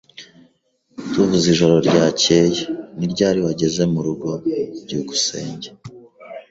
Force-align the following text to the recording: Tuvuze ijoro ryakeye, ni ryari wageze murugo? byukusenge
Tuvuze 1.11 1.45
ijoro 1.53 1.75
ryakeye, 1.87 2.59
ni 2.97 3.05
ryari 3.13 3.39
wageze 3.45 3.81
murugo? 3.93 4.29
byukusenge 4.83 5.69